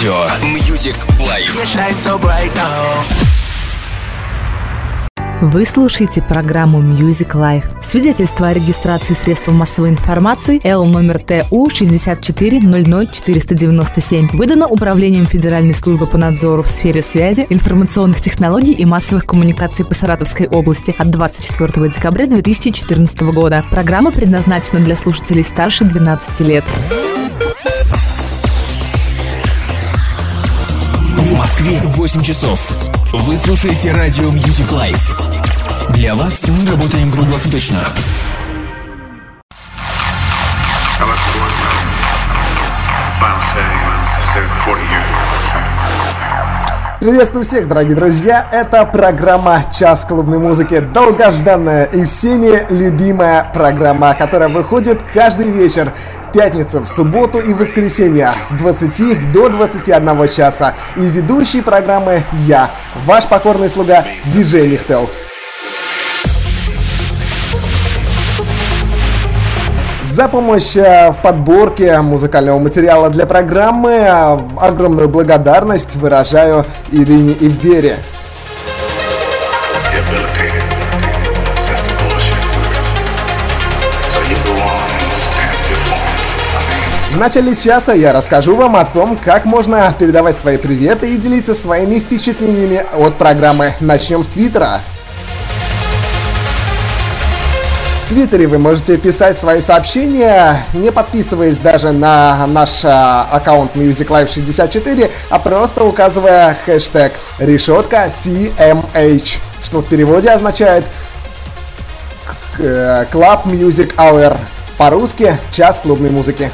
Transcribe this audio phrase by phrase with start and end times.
[0.00, 0.24] Радио
[0.54, 1.52] Music Life.
[5.42, 7.66] Вы слушаете программу Music Life.
[7.84, 16.16] Свидетельство о регистрации средств массовой информации Л номер ТУ 6400497 выдано Управлением Федеральной службы по
[16.16, 22.26] надзору в сфере связи, информационных технологий и массовых коммуникаций по Саратовской области от 24 декабря
[22.26, 23.62] 2014 года.
[23.70, 26.64] Программа предназначена для слушателей старше 12 лет.
[31.60, 32.58] Москве 8 часов.
[33.12, 35.92] Вы слушаете радио Music Life.
[35.92, 37.84] Для вас мы работаем круглосуточно.
[44.72, 45.19] I
[47.00, 48.46] Приветствую всех, дорогие друзья!
[48.52, 50.80] Это программа «Час клубной музыки».
[50.80, 55.94] Долгожданная и всеми любимая программа, которая выходит каждый вечер
[56.28, 60.74] в пятницу, в субботу и воскресенье с 20 до 21 часа.
[60.98, 62.70] И ведущий программы я,
[63.06, 65.08] ваш покорный слуга диджей Лихтел.
[70.20, 74.06] За помощь э, в подборке музыкального материала для программы
[74.58, 77.96] огромную благодарность выражаю Ирине Ивдере.
[87.10, 91.54] В начале часа я расскажу вам о том, как можно передавать свои приветы и делиться
[91.54, 93.72] своими впечатлениями от программы.
[93.80, 94.80] Начнем с Твиттера.
[98.10, 104.28] Твиттере вы можете писать свои сообщения, не подписываясь даже на наш а, аккаунт Music Live
[104.34, 110.84] 64, а просто указывая хэштег решетка CMH, что в переводе означает
[112.58, 114.36] э, Club Music Hour.
[114.76, 116.50] По-русски час клубной музыки.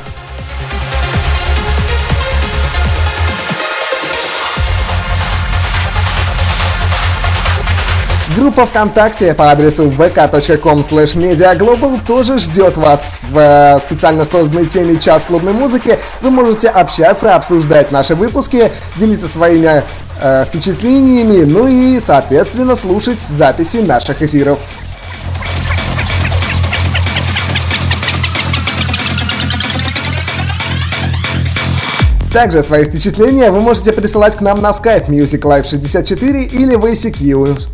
[8.36, 15.24] Группа ВКонтакте по адресу vk.com mediaglobal тоже ждет вас в э, специально созданной теме «Час
[15.24, 15.98] клубной музыки».
[16.20, 19.82] Вы можете общаться, обсуждать наши выпуски, делиться своими
[20.20, 24.58] э, впечатлениями, ну и, соответственно, слушать записи наших эфиров.
[32.32, 36.84] Также свои впечатления вы можете присылать к нам на Skype Music Live 64 или в
[36.84, 37.68] ICQ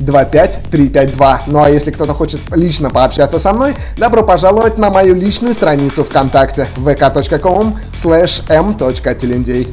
[0.00, 1.40] 6944-25352.
[1.46, 6.02] Ну а если кто-то хочет лично пообщаться со мной, добро пожаловать на мою личную страницу
[6.04, 9.72] ВКонтакте vk.com slash m.телендей.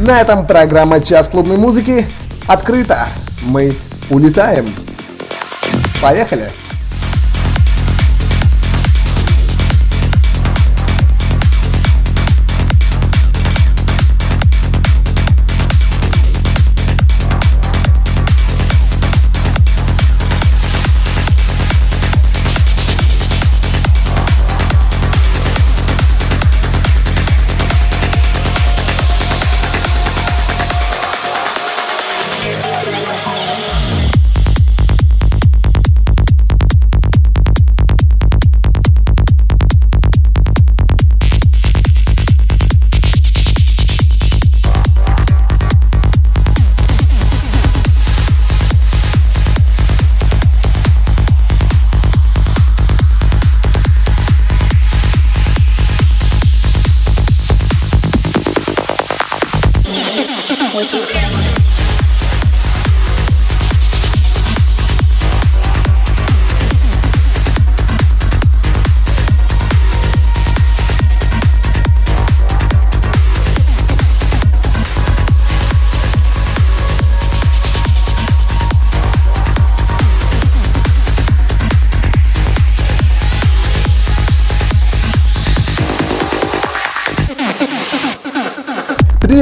[0.00, 2.04] На этом программа «Час клубной музыки»
[2.46, 3.08] открыта.
[3.42, 3.72] Мы
[4.10, 4.66] улетаем.
[6.02, 6.50] Поехали!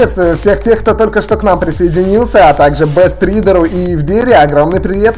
[0.02, 4.34] Приветствую всех тех, кто только что к нам присоединился, а также Best Reader и Евдере.
[4.34, 5.14] Огромный привет!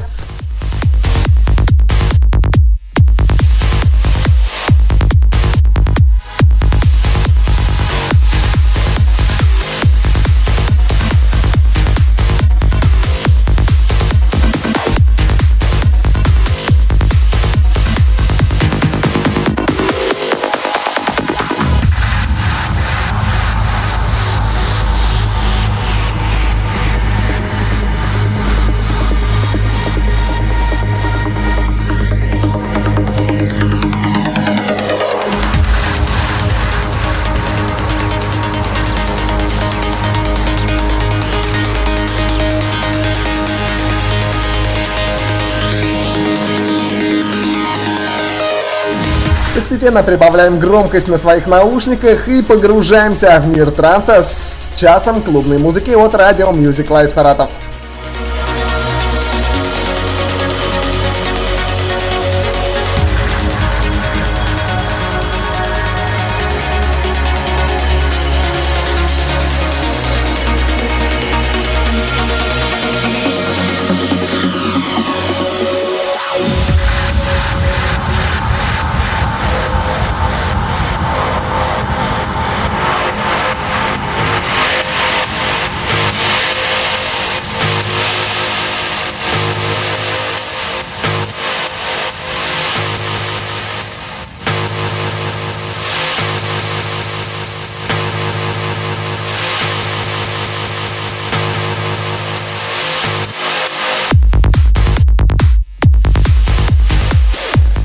[49.84, 55.90] Постепенно прибавляем громкость на своих наушниках и погружаемся в мир транса с часом клубной музыки
[55.90, 57.50] от радио Music Live Саратов.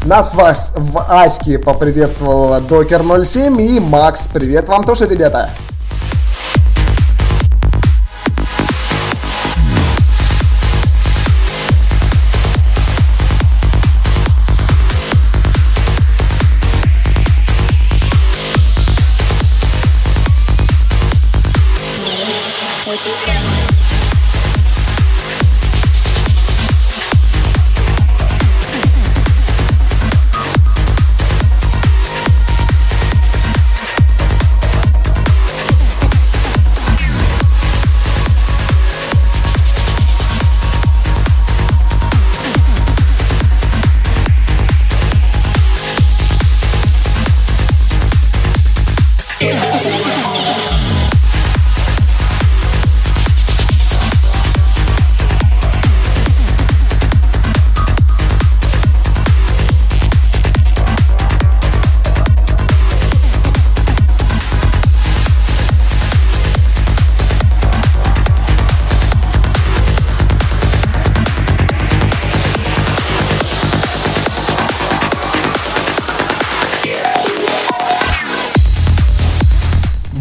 [0.10, 4.28] Нас вас в Аське поприветствовал Докер 07 и Макс.
[4.28, 5.52] Привет вам тоже, ребята.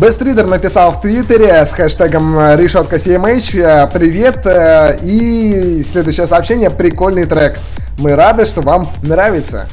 [0.09, 7.27] Бестридер написал в Твиттере с хэштегом решетка CMH э, «Привет» э, и следующее сообщение «Прикольный
[7.27, 7.59] трек».
[7.99, 9.67] Мы рады, что вам нравится.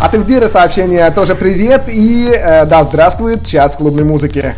[0.00, 4.56] От Эвдира сообщение тоже привет и э, да, здравствует час клубной музыки.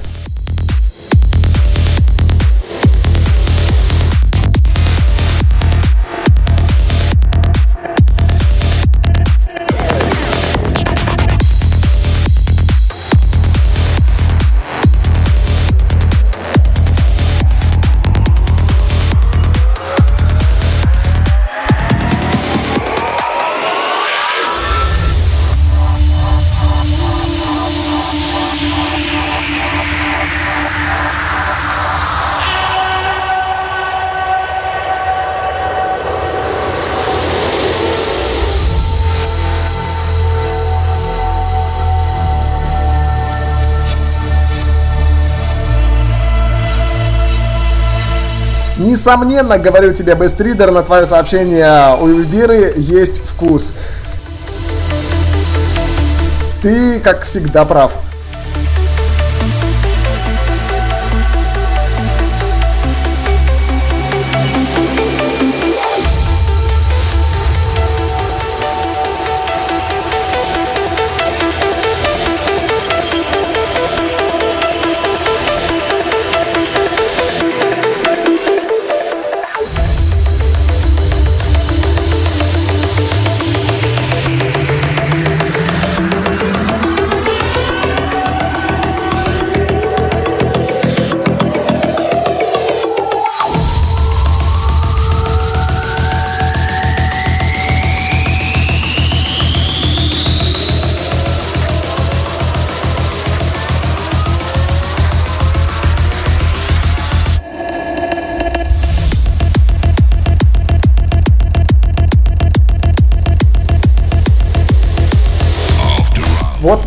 [49.01, 53.73] Несомненно, говорю тебе, Бестридер, на твое сообщение у Эльвиры есть вкус.
[56.61, 57.93] Ты, как всегда, прав.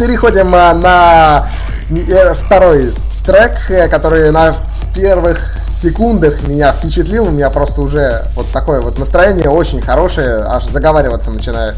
[0.06, 1.48] Переходим а, на
[1.90, 2.92] э, второй
[3.26, 4.54] трек, э, который на
[4.94, 7.28] первых секундах меня впечатлил.
[7.28, 11.76] У меня просто уже вот такое вот настроение очень хорошее, аж заговариваться начинаю.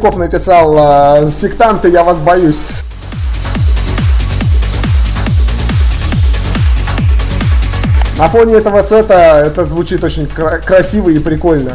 [0.00, 0.74] Поляков написал,
[1.26, 2.62] э, сектанты, я вас боюсь.
[8.16, 11.72] На фоне этого сета это звучит очень кра- красиво и прикольно.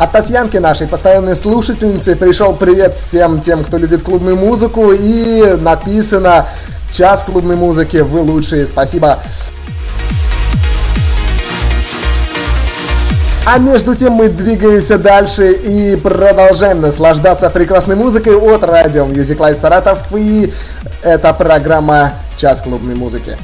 [0.00, 6.48] От Татьянки нашей постоянной слушательницы пришел привет всем тем, кто любит клубную музыку и написано
[6.90, 9.18] час клубной музыки, вы лучшие, спасибо.
[13.44, 19.60] А между тем мы двигаемся дальше и продолжаем наслаждаться прекрасной музыкой от радио Music Life
[19.60, 19.98] Саратов.
[20.16, 20.50] И
[21.02, 23.36] это программа «Час клубной музыки».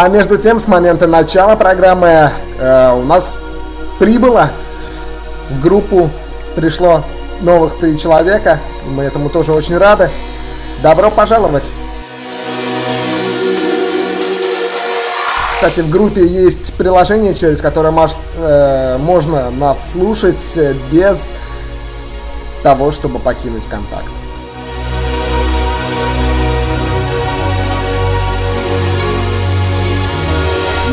[0.00, 2.30] А между тем, с момента начала программы
[2.60, 3.40] э, у нас
[3.98, 4.48] прибыло
[5.50, 6.08] в группу,
[6.54, 7.02] пришло
[7.40, 8.60] новых три человека.
[8.86, 10.08] Мы этому тоже очень рады.
[10.84, 11.72] Добро пожаловать!
[15.54, 20.56] Кстати, в группе есть приложение, через которое маш, э, можно нас слушать
[20.92, 21.32] без
[22.62, 24.06] того, чтобы покинуть контакт.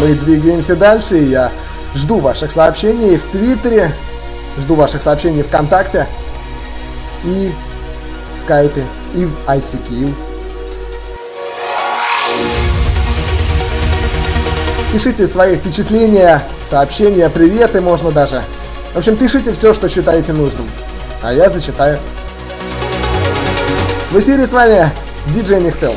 [0.06, 1.52] Мы двигаемся дальше, и я
[1.96, 3.91] жду ваших сообщений в Твиттере,
[4.60, 6.06] жду ваших сообщений ВКонтакте
[7.24, 7.52] и
[8.36, 8.84] в Скайпе,
[9.15, 10.13] и в ICQ.
[14.94, 18.44] Пишите свои впечатления, сообщения, приветы можно даже.
[18.94, 20.70] В общем, пишите все, что считаете нужным.
[21.24, 21.98] А я зачитаю.
[24.12, 24.88] В эфире с вами
[25.34, 25.96] диджей Нихтел.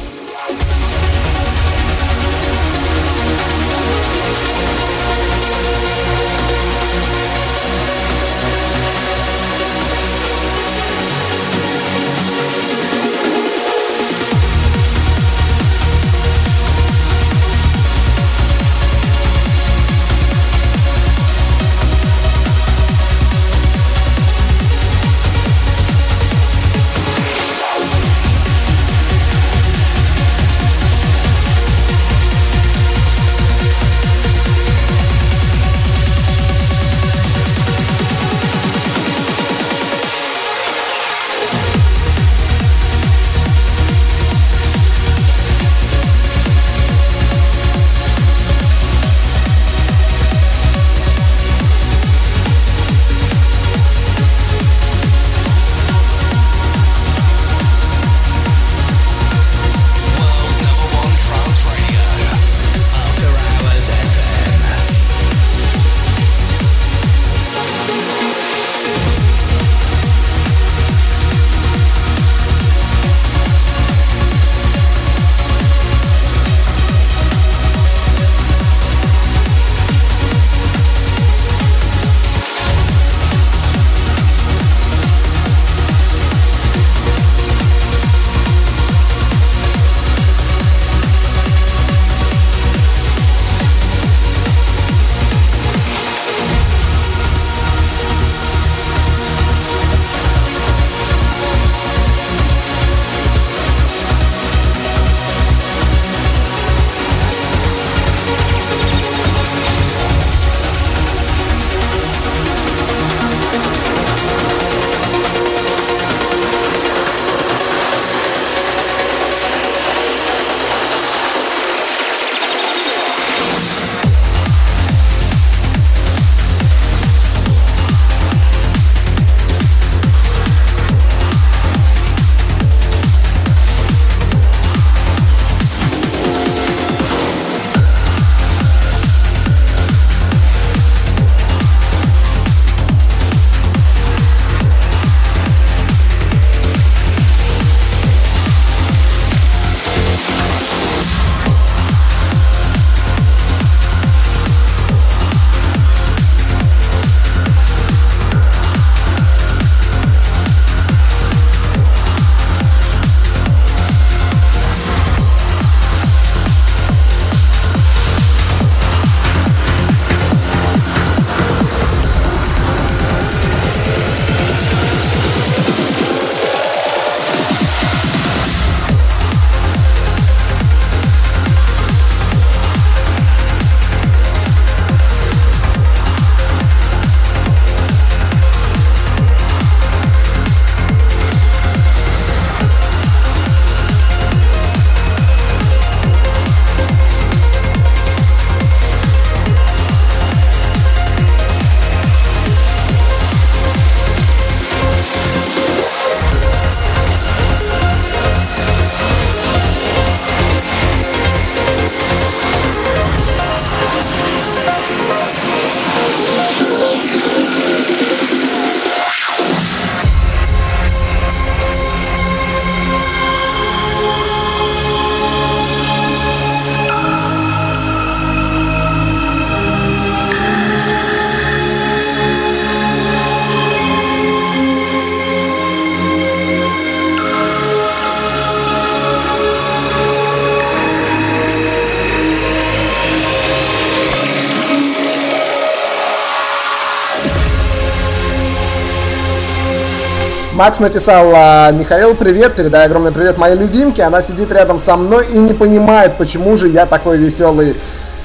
[250.58, 254.02] Макс написал, а, Михаил, привет, передай огромный привет моей любимке.
[254.02, 257.76] Она сидит рядом со мной и не понимает, почему же я такой веселый.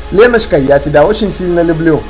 [0.09, 2.01] Леночка, я тебя очень сильно люблю.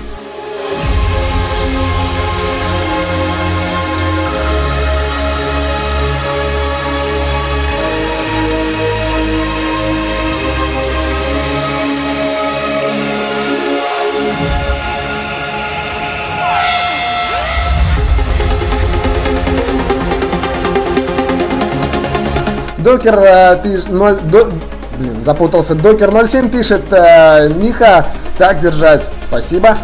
[22.93, 23.89] Докер э, пишет...
[23.89, 24.51] 0, до,
[24.99, 25.73] блин, запутался.
[25.73, 28.06] Докер 07 пишет, э, Миха,
[28.38, 29.10] так держать.
[29.23, 29.75] Спасибо.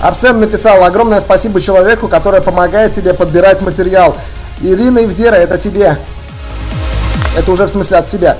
[0.00, 4.16] Арсен написал, огромное спасибо человеку, который помогает тебе подбирать материал.
[4.62, 5.98] Ирина Евдера, это тебе.
[7.36, 8.36] Это уже в смысле от себя.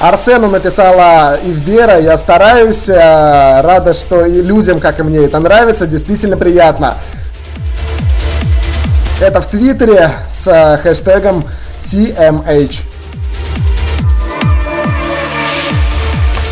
[0.00, 5.86] Арсену написала Ивдера, я стараюсь, э, рада, что и людям, как и мне, это нравится,
[5.86, 6.94] действительно приятно.
[9.20, 11.44] Это в Твиттере с э, хэштегом
[11.82, 12.80] CMH.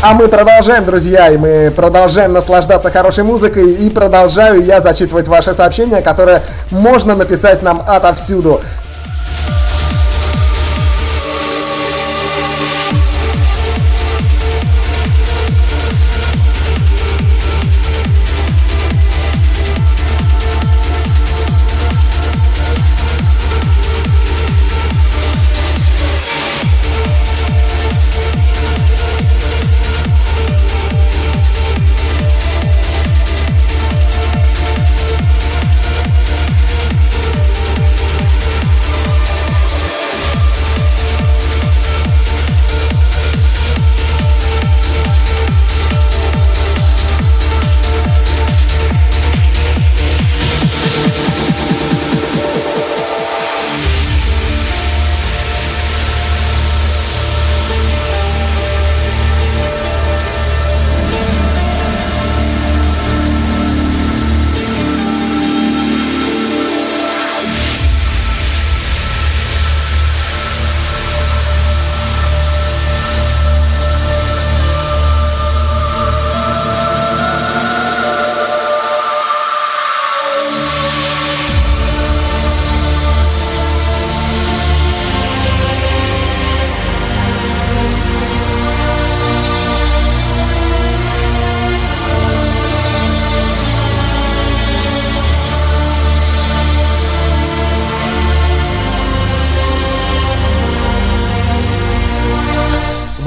[0.01, 5.53] А мы продолжаем, друзья, и мы продолжаем наслаждаться хорошей музыкой, и продолжаю я зачитывать ваши
[5.53, 8.61] сообщения, которые можно написать нам отовсюду.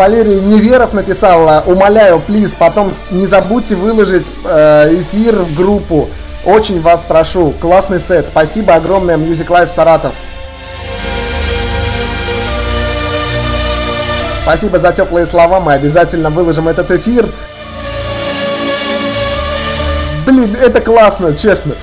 [0.02, 6.08] Валерий Неверов написал, умоляю, плиз, потом не забудьте выложить э, эфир в группу.
[6.44, 7.52] Очень вас прошу.
[7.60, 8.26] Классный сет.
[8.26, 10.12] Спасибо огромное, Music Life Саратов.
[14.42, 17.28] Спасибо за теплые слова, мы обязательно выложим этот эфир.
[20.26, 21.74] Блин, это классно, честно.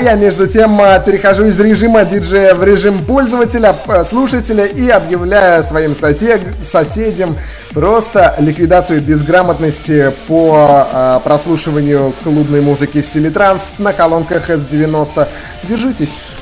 [0.00, 5.94] Я, между тем, э, перехожу из режима диджея в режим пользователя, слушателя и объявляю своим
[5.94, 7.36] сосед, соседям
[7.72, 13.30] просто ликвидацию безграмотности по э, прослушиванию клубной музыки в стиле
[13.78, 15.28] на колонках S90.
[15.64, 16.39] Держитесь!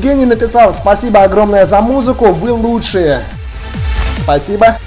[0.00, 3.22] Евгений написал, спасибо огромное за музыку, вы лучшие.
[4.22, 4.78] Спасибо.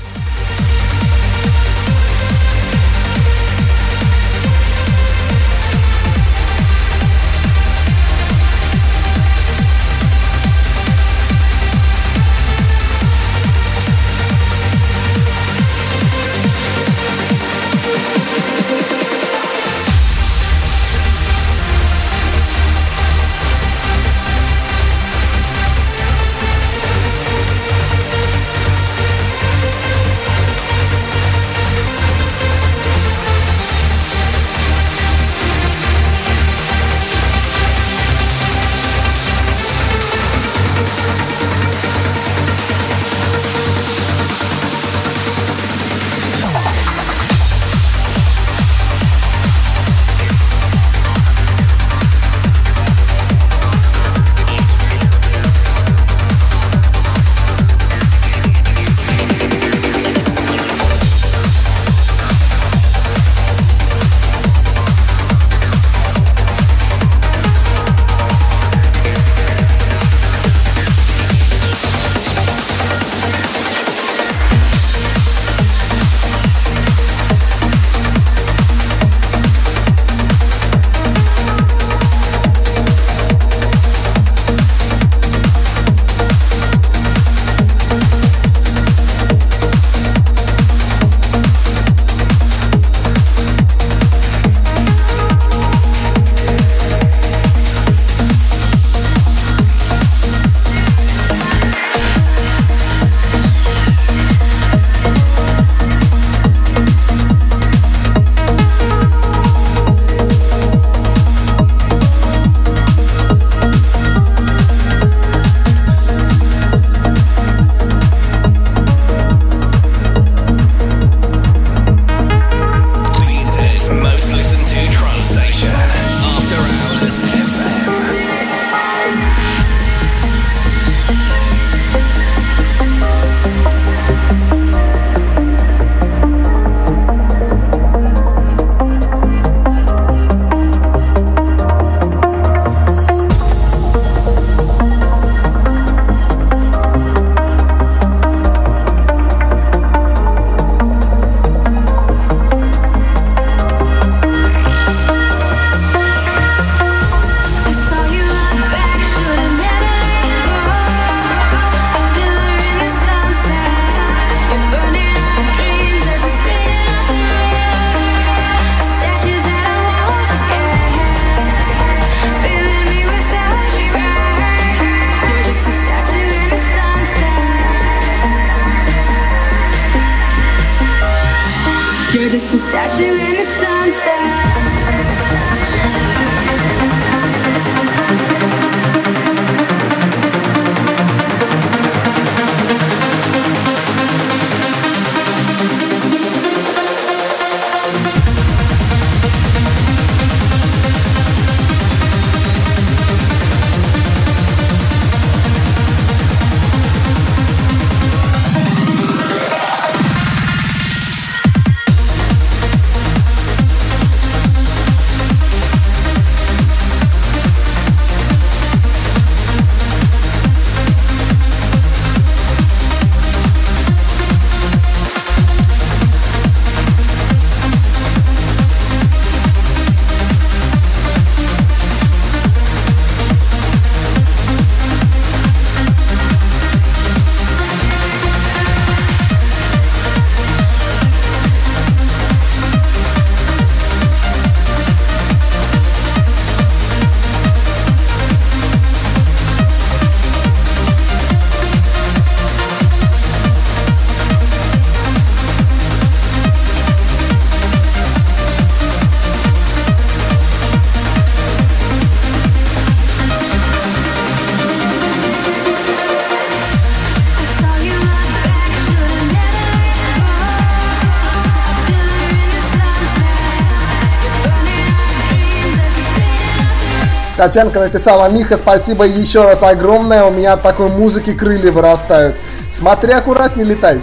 [277.44, 282.38] Татьянка написала, Миха, спасибо еще раз огромное, у меня от такой музыки крылья вырастают.
[282.72, 284.00] Смотри, аккуратнее летай.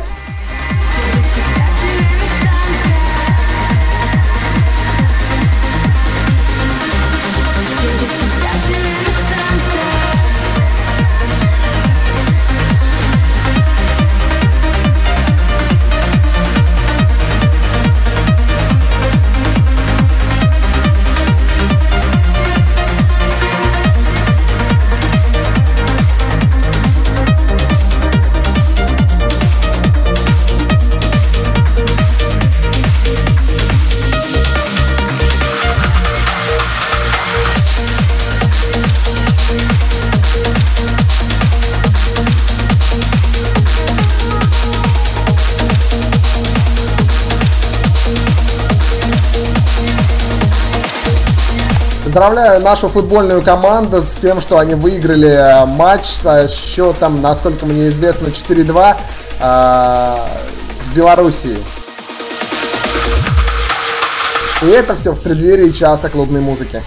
[52.20, 57.88] Поздравляю нашу футбольную команду с тем, что они выиграли э, матч со счетом, насколько мне
[57.88, 58.94] известно, 4-2
[59.40, 60.16] э,
[60.84, 61.56] с Белоруссией.
[64.60, 66.82] И это все в преддверии часа клубной музыки.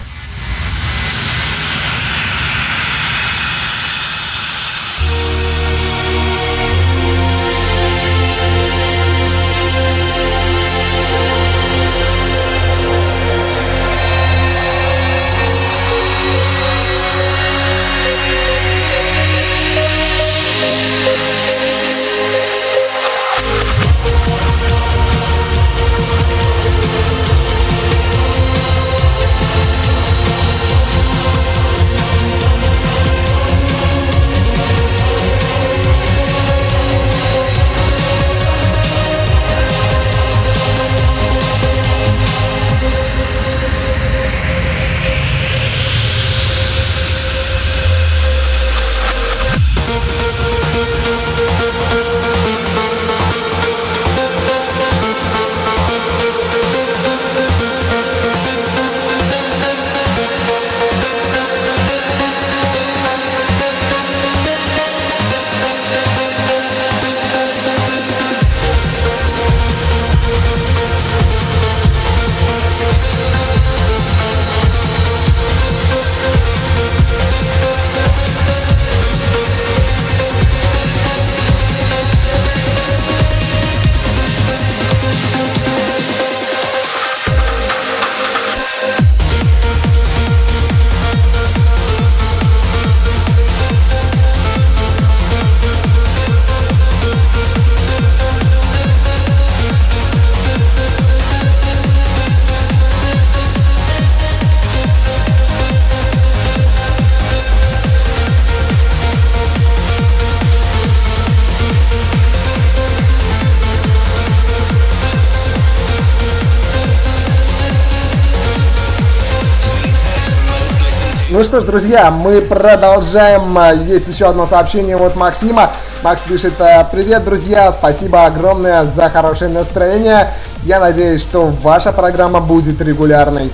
[121.44, 123.58] Что ж, друзья, мы продолжаем.
[123.86, 125.70] Есть еще одно сообщение от Максима.
[126.02, 126.54] Макс пишет,
[126.90, 130.30] привет, друзья, спасибо огромное за хорошее настроение.
[130.64, 133.50] Я надеюсь, что ваша программа будет регулярной.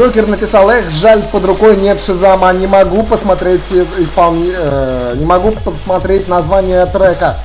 [0.00, 4.50] Докер написал, эх, жаль, под рукой нет Шизама, не могу посмотреть исполни...
[4.50, 7.36] э, не могу посмотреть название трека.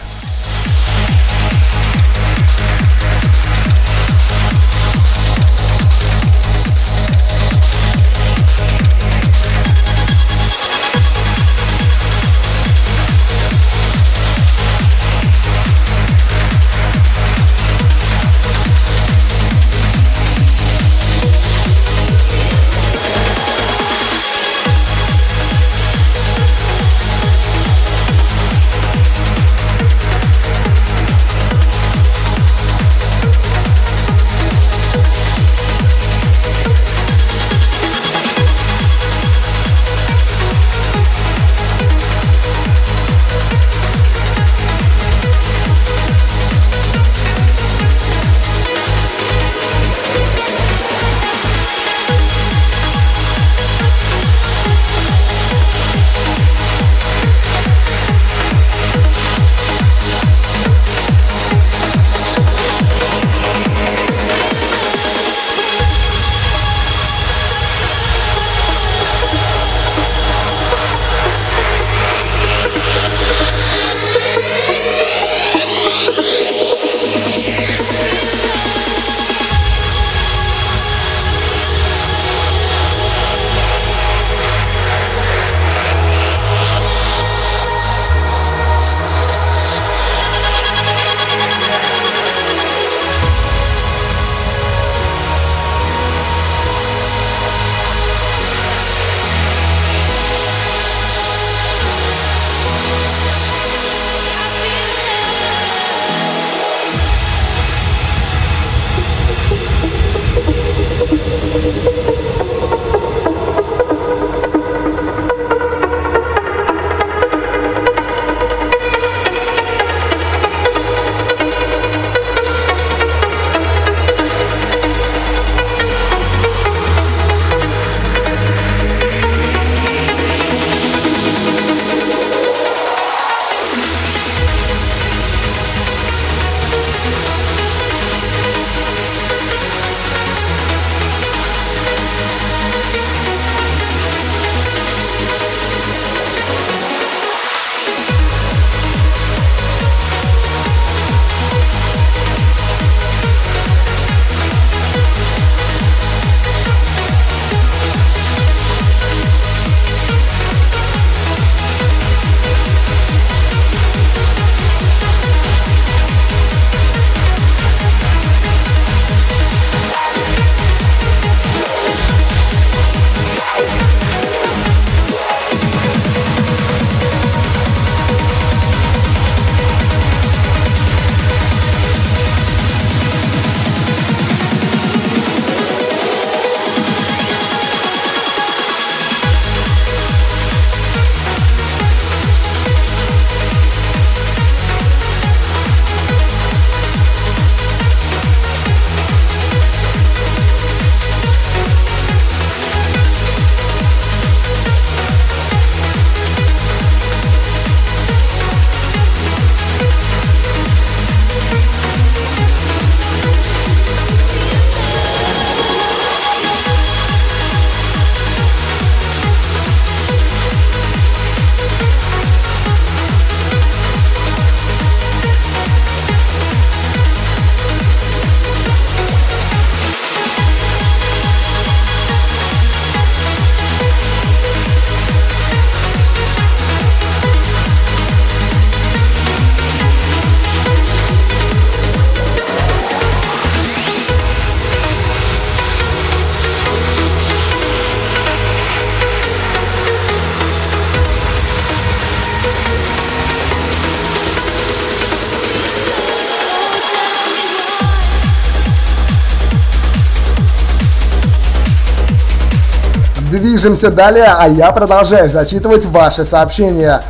[263.66, 267.02] Движемся далее, а я продолжаю зачитывать ваши сообщения.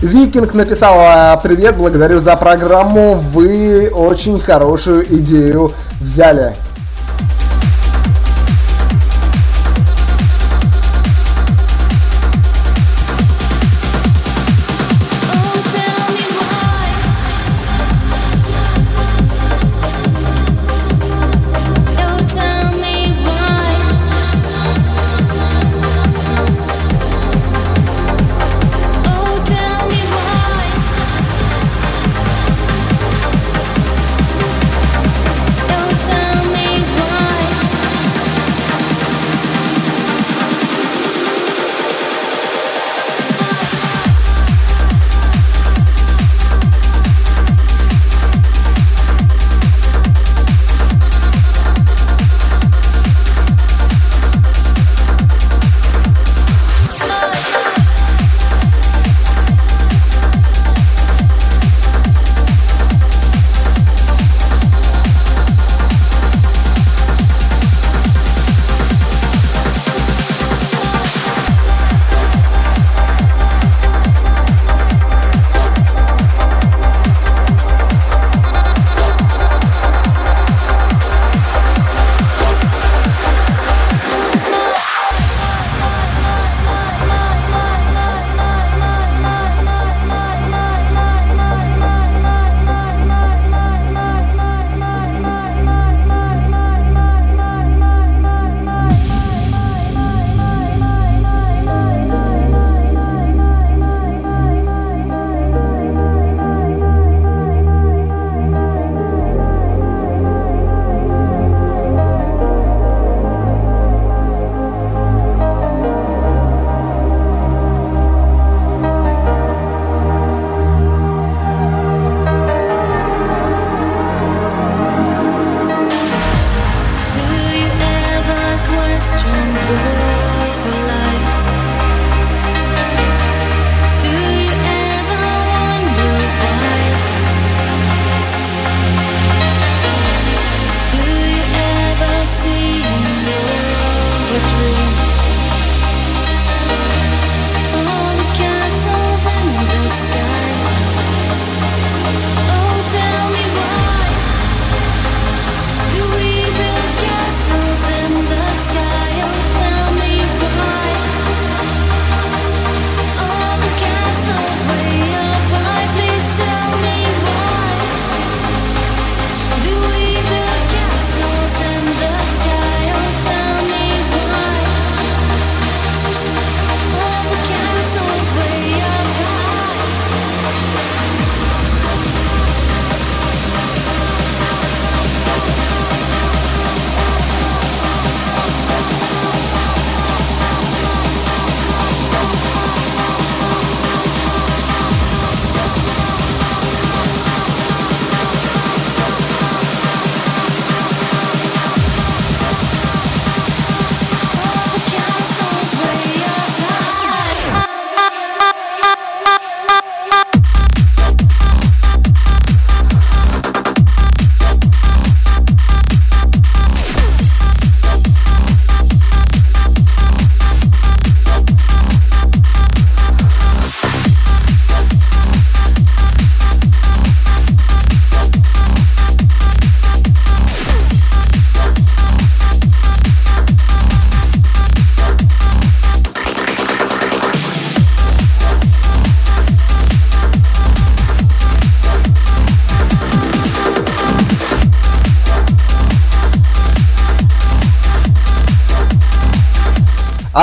[0.00, 6.54] Викинг написал «А, «Привет, благодарю за программу, вы очень хорошую идею взяли».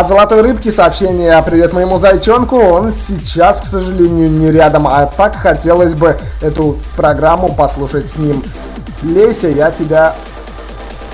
[0.02, 2.56] От золотой рыбки сообщение «Привет моему зайчонку».
[2.58, 8.44] Он сейчас, к сожалению, не рядом, а так хотелось бы эту программу послушать с ним.
[9.04, 10.16] Леся, я тебя...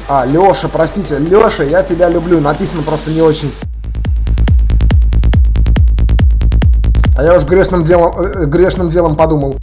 [0.07, 2.39] А, Леша, простите, Леша, я тебя люблю.
[2.39, 3.51] Написано просто не очень.
[7.17, 9.57] А я уж грешным делом, э, грешным делом подумал.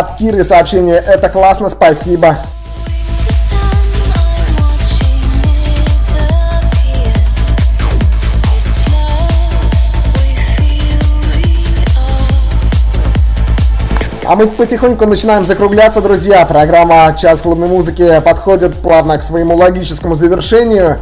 [0.00, 2.38] От Киры сообщение «Это классно, спасибо».
[14.26, 16.46] А мы потихоньку начинаем закругляться, друзья.
[16.46, 21.00] Программа «Час клубной музыки» подходит плавно к своему логическому завершению.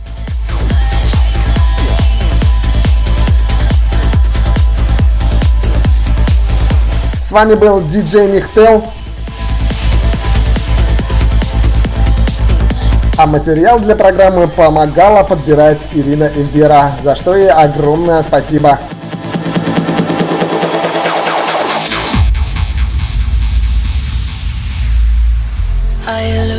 [7.39, 8.82] Вами был диджей Михтел.
[13.16, 18.80] А материал для программы помогала подбирать Ирина Эльдера, за что ей огромное спасибо.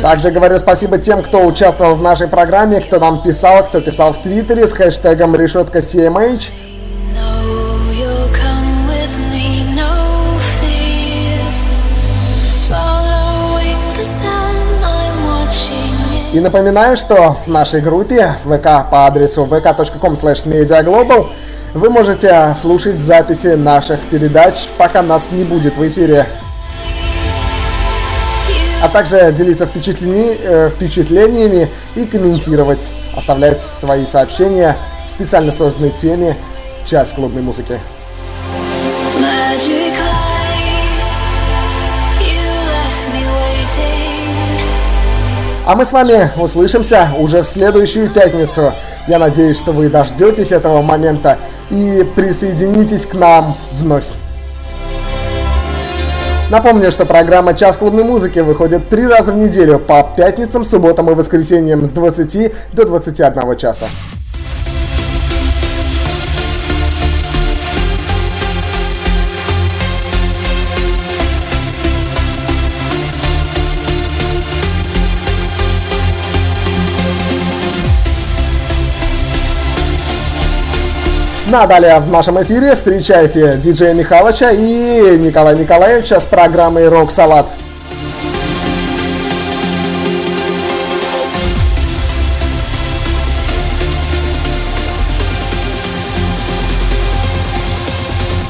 [0.00, 4.22] Также говорю спасибо тем, кто участвовал в нашей программе, кто нам писал, кто писал в
[4.22, 6.69] Твиттере с хэштегом решетка CMH.
[16.32, 21.28] И напоминаю, что в нашей группе ВК по адресу vk.com mediaglobal
[21.74, 26.26] вы можете слушать записи наших передач, пока нас не будет в эфире
[28.82, 30.36] а также делиться впечатлени...
[30.42, 34.76] Э, впечатлениями и комментировать, оставлять свои сообщения
[35.06, 36.36] в специально созданной теме
[36.84, 37.78] «Час клубной музыки».
[45.70, 48.72] А мы с вами услышимся уже в следующую пятницу.
[49.06, 51.38] Я надеюсь, что вы дождетесь этого момента
[51.70, 54.06] и присоединитесь к нам вновь.
[56.50, 61.14] Напомню, что программа «Час клубной музыки» выходит три раза в неделю по пятницам, субботам и
[61.14, 63.86] воскресеньям с 20 до 21 часа.
[81.50, 87.10] Ну а далее в нашем эфире встречайте диджея Михалыча и Николая Николаевича с программой «Рок
[87.10, 87.44] Салат».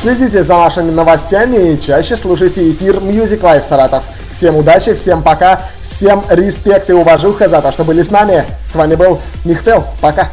[0.03, 4.03] Следите за нашими новостями и чаще слушайте эфир Music Live Саратов.
[4.30, 8.44] Всем удачи, всем пока, всем респект и уважуха за то, что были с нами.
[8.66, 9.86] С вами был Михтел.
[10.03, 10.28] Пока.